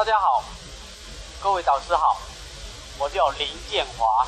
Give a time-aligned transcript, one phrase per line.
[0.00, 0.42] 大家好，
[1.42, 2.16] 各位导师好，
[2.96, 4.26] 我叫林建华，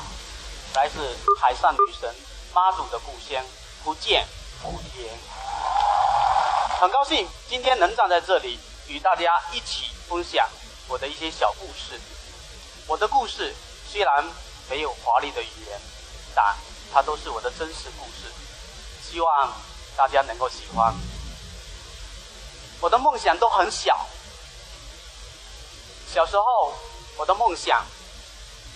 [0.75, 2.13] 来自海上女神
[2.53, 3.43] 妈祖的故乡
[3.83, 4.23] 福建
[4.61, 5.11] 莆田，
[6.79, 10.47] 很高兴今天能站在这里与大家一起分享
[10.87, 11.99] 我的一些小故事。
[12.85, 13.51] 我的故事
[13.91, 14.23] 虽然
[14.69, 15.81] 没有华丽的语言，
[16.35, 16.55] 但
[16.93, 18.31] 它都是我的真实故事，
[19.01, 19.51] 希望
[19.97, 20.93] 大家能够喜欢。
[22.79, 24.05] 我的梦想都很小。
[26.13, 26.71] 小时候，
[27.17, 27.83] 我的梦想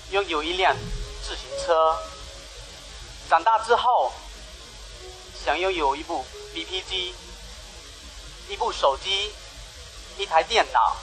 [0.10, 0.76] 拥有一辆
[1.24, 1.96] 自行车；
[3.30, 4.12] 长大之后，
[5.46, 7.14] 想拥有一部 BP 机、
[8.50, 9.32] 一部手机、
[10.18, 10.98] 一台电脑，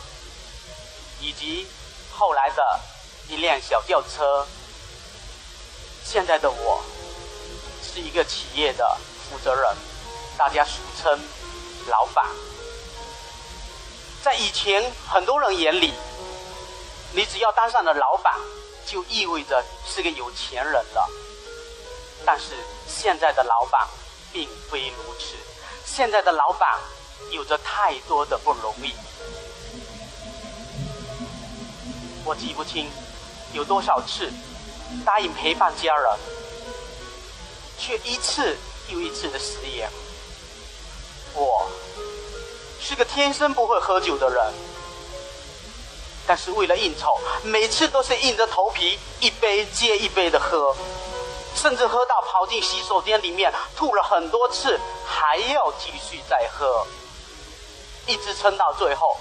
[1.21, 1.69] 以及
[2.13, 2.81] 后来的
[3.29, 4.45] 一辆小轿车。
[6.05, 6.83] 现在的我
[7.81, 8.99] 是一个企业的
[9.31, 9.77] 负责人，
[10.37, 11.17] 大家俗称
[11.87, 12.27] 老板。
[14.21, 15.93] 在以前很多人眼里，
[17.15, 18.35] 你只要当上了老板，
[18.85, 21.09] 就意味着是个有钱人了。
[22.27, 22.57] 但是
[22.89, 23.87] 现在的老板
[24.33, 25.37] 并非如此，
[25.85, 26.77] 现在的老板
[27.31, 28.93] 有着太多的不容易。
[32.25, 32.91] 我记不清
[33.53, 34.33] 有多少次
[35.05, 36.19] 答应陪伴家人，
[37.79, 38.57] 却一次
[38.89, 39.89] 又一次的食言。
[41.33, 41.71] 我
[42.81, 44.74] 是个天生不会喝酒的人。
[46.27, 50.75] 但是为了应酬，每次都是硬着头皮一杯接一杯的喝，
[51.55, 56.87] 甚至喝到跑进洗手间里面吐了很多次，还要继续再喝，
[58.07, 59.19] 一直撑到最后，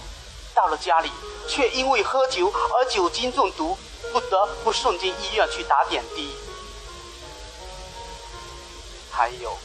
[0.55, 1.11] 到了家里
[1.47, 3.77] 却因为喝酒而酒精中毒，
[4.13, 6.33] 不得不送进医院去打点滴。
[9.11, 9.57] 还有，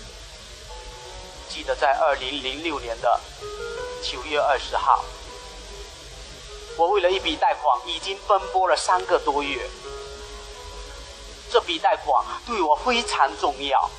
[1.48, 3.20] 记得在二零零六年的
[4.02, 5.04] 九月二十号。
[6.78, 9.68] 我为了一笔贷款，已经奔波了三个多月。
[11.50, 13.90] 这笔贷款对我非常重要，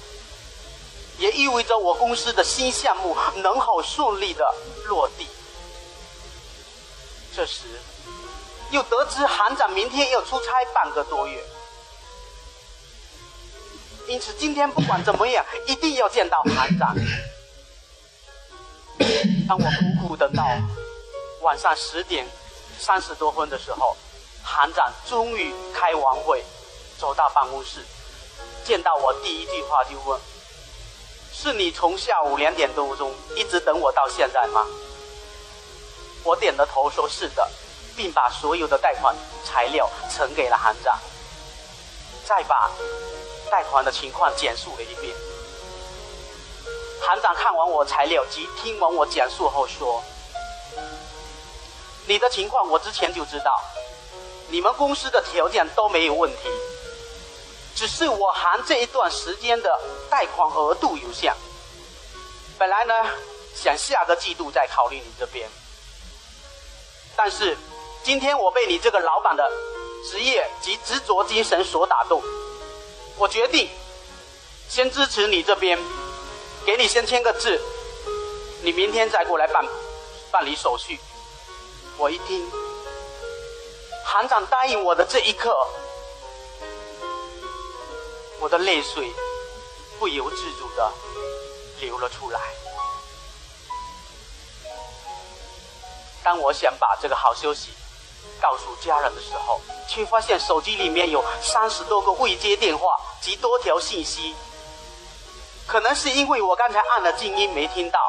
[1.17, 4.45] 也意味着我公司的新项目能否顺利的
[4.87, 5.27] 落地。
[7.35, 7.65] 这时，
[8.71, 11.43] 又得知行长明天要出差半个多月，
[14.07, 16.95] 因此今天不管怎么样，一定要见到行长。
[19.49, 20.45] 当我苦苦等到
[21.41, 22.25] 晚上十点。
[22.79, 23.95] 三十多分的时候，
[24.41, 26.43] 行长终于开完会，
[26.97, 27.85] 走到办公室，
[28.63, 30.19] 见到我第一句话就问
[31.33, 34.65] ：“是你从下午两点多钟一直等我到现在吗？”
[36.23, 37.47] 我点了头说是的，
[37.95, 40.97] 并把所有的贷款材料呈给了行长，
[42.25, 42.71] 再把
[43.51, 45.13] 贷款的情况简述了一遍。
[47.01, 50.01] 行长看完我材料及听完我讲述后说。
[52.09, 53.53] 你的情况我之前就知道，
[54.47, 56.49] 你们公司的条件都没有问题，
[57.75, 61.31] 只是我含这一段时间的贷款额度有限。
[62.57, 62.93] 本来呢，
[63.53, 65.47] 想下个季度再考虑你这边，
[67.15, 67.55] 但是
[68.03, 69.47] 今天我被你这个老板的
[70.09, 72.23] 职业及执着精神所打动，
[73.17, 73.69] 我决定
[74.67, 75.77] 先支持你这边，
[76.65, 77.61] 给你先签个字，
[78.63, 79.63] 你明天再过来办
[80.31, 80.99] 办理手续。
[81.99, 82.49] 我一听，
[84.05, 85.53] 行长答应我的这一刻，
[88.39, 89.11] 我的泪水
[89.99, 90.89] 不由自主的
[91.81, 92.39] 流了出来。
[96.23, 97.71] 当我想把这个好消息
[98.41, 99.59] 告诉家人的时候，
[99.89, 104.33] 却发现手机里面有三十多个未接电话及多条信息。
[105.67, 107.99] 可能是因为我刚才按了静音没听到，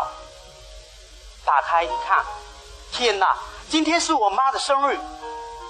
[1.45, 2.25] 打开一看，
[2.93, 3.37] 天哪！
[3.71, 4.99] 今天是我妈的生日，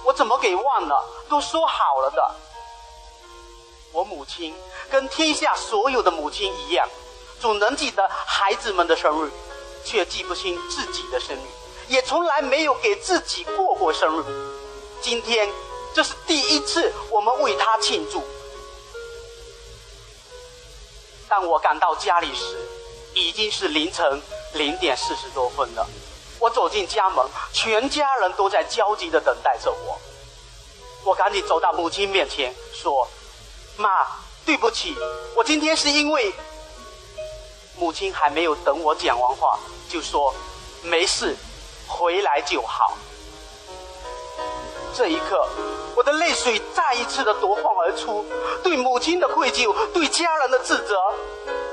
[0.06, 1.04] 我怎么给忘了？
[1.28, 2.34] 都说好了的。
[3.92, 4.54] 我母亲
[4.90, 6.88] 跟天下所有的母亲一样，
[7.38, 9.30] 总能记得孩子们的生日，
[9.84, 11.40] 却记不清自己的生日，
[11.88, 14.24] 也从来没有给自己过过生日。
[15.02, 15.46] 今天
[15.94, 18.22] 这是第一次，我们为她庆祝。
[21.28, 22.66] 当我赶到家里时，
[23.12, 24.22] 已经是凌晨
[24.54, 25.86] 零点四十多分了。
[26.40, 29.98] 我走进家门，全家人都在焦急的等待着我。
[31.04, 33.06] 我赶紧走到母亲面前，说
[33.76, 34.06] ：“妈，
[34.44, 34.96] 对不起，
[35.36, 36.34] 我今天是因为……”
[37.78, 39.58] 母亲还没有等我讲完话，
[39.88, 40.34] 就说
[40.82, 41.36] ：“没事，
[41.86, 42.96] 回来就好。”
[44.96, 45.46] 这一刻，
[45.94, 48.24] 我的泪水再一次的夺眶而出，
[48.62, 50.96] 对母亲的愧疚，对家人的自责，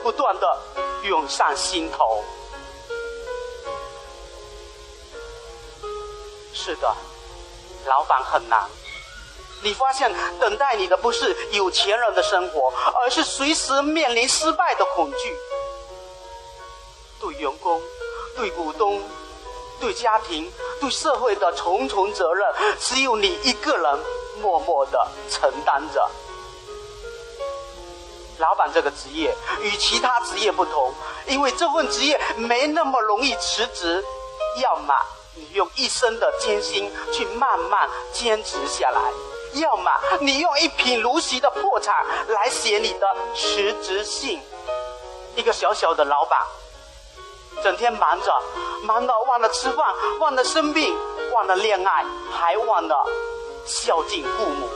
[0.03, 0.61] 不断的
[1.03, 2.23] 涌上心头。
[6.57, 6.91] 是的，
[7.85, 8.67] 老板很难。
[9.61, 15.37] 你发现等待你的不是有钱人的生活，而是随时面临失败的恐惧。
[17.19, 17.79] 对员工、
[18.35, 19.01] 对股东、
[19.79, 20.51] 对家庭、
[20.81, 23.99] 对社会的重重责任，只有你一个人
[24.41, 26.09] 默默的承担着。
[28.39, 30.93] 老板这个职业与其他职业不同，
[31.27, 34.03] 因为这份职业没那么容易辞职，
[34.61, 34.93] 要么
[35.37, 39.01] 你用一生的艰辛去慢慢坚持下来。
[39.53, 39.89] 要么
[40.19, 44.41] 你用一贫如洗的破产来写你的辞职信。
[45.35, 46.39] 一个小小的老板，
[47.63, 48.33] 整天忙着，
[48.83, 49.85] 忙到忘了吃饭，
[50.19, 50.95] 忘了生病，
[51.31, 53.05] 忘了恋爱，还忘了
[53.65, 54.67] 孝敬父母，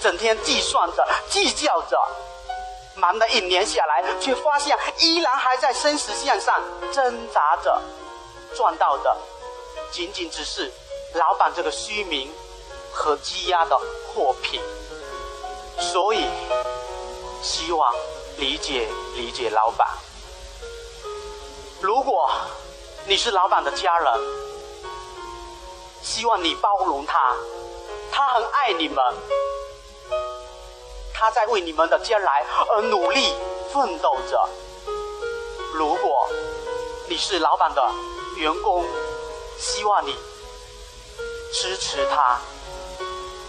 [0.00, 1.98] 整天计算着，计较着，
[2.96, 6.58] 忙了一年下来，却发现依然还在生死线上
[6.90, 7.80] 挣扎着，
[8.56, 9.16] 赚到的
[9.90, 10.70] 仅仅只是
[11.14, 12.30] 老板这个虚名。
[12.90, 14.60] 和积压的货品，
[15.78, 16.26] 所以
[17.40, 17.94] 希望
[18.38, 19.86] 理解理解老板。
[21.80, 22.28] 如果
[23.06, 24.12] 你是老板的家人，
[26.02, 27.36] 希望你包容他，
[28.10, 28.96] 他很爱你们，
[31.14, 33.32] 他在为你们的将来而努力
[33.72, 34.48] 奋斗着。
[35.74, 36.28] 如果
[37.08, 37.90] 你是老板的
[38.38, 38.84] 员工，
[39.58, 40.16] 希望你
[41.52, 42.38] 支持他。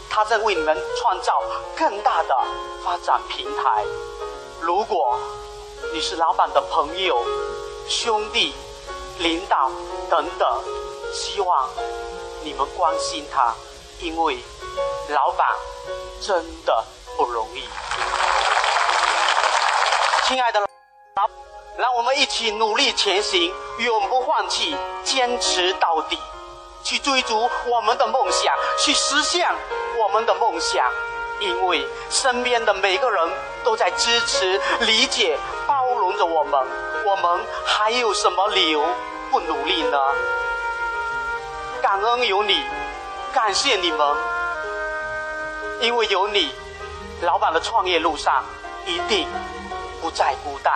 [0.10, 1.42] 他在为你们创造
[1.78, 2.36] 更大的
[2.84, 3.86] 发展平台。
[4.60, 5.18] 如果
[5.94, 7.24] 你是老板的朋友、
[7.88, 8.54] 兄弟、
[9.20, 9.72] 领导
[10.10, 10.64] 等等，
[11.14, 11.70] 希望
[12.44, 13.54] 你们关心他，
[14.00, 14.38] 因为
[15.10, 15.48] 老板
[16.20, 16.84] 真的
[17.16, 17.64] 不容易。
[20.28, 20.68] 亲爱的老，
[21.78, 26.18] 让我们一起努力前行，永不放弃，坚持到底。
[26.82, 29.48] 去追逐我们的梦想，去实现
[29.98, 30.86] 我们的梦想，
[31.40, 33.30] 因为身边的每个人
[33.66, 35.38] 都在支持、理解、
[35.68, 36.60] 包容着我们，
[37.06, 38.82] 我们还有什么理由
[39.30, 39.98] 不努力呢？
[41.82, 42.64] 感恩有你，
[43.34, 44.16] 感谢你们，
[45.82, 46.56] 因为有你，
[47.22, 48.44] 老板的创业路上
[48.86, 49.28] 一定
[50.02, 50.74] 不再孤单。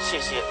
[0.00, 0.42] 谢谢。